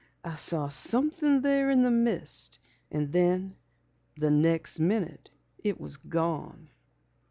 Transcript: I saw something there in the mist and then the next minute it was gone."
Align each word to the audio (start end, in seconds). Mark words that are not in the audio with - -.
I 0.23 0.33
saw 0.33 0.67
something 0.67 1.41
there 1.43 1.69
in 1.69 1.83
the 1.83 1.91
mist 1.91 2.57
and 2.89 3.13
then 3.13 3.55
the 4.17 4.31
next 4.31 4.79
minute 4.79 5.29
it 5.59 5.79
was 5.79 5.97
gone." 5.97 6.69